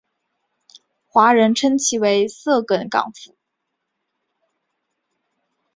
[1.05, 3.35] 华人称其为色梗港府。